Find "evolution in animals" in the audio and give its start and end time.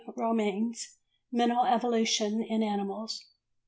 1.63-3.23